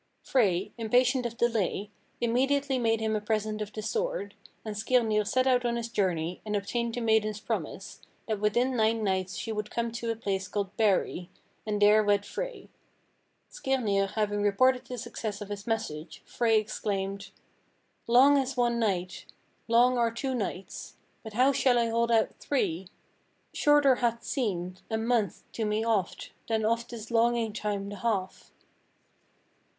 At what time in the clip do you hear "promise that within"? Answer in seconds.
7.39-8.75